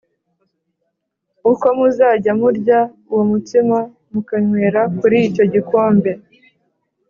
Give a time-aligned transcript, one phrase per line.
[1.51, 2.79] uko muzajya murya
[3.11, 3.77] uwo mutsima
[4.11, 6.11] mukanywera kuri icyo gikombe,